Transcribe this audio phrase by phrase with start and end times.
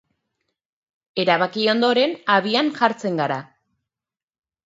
[1.23, 3.39] Erabaki ondoren, abian jartzen gara.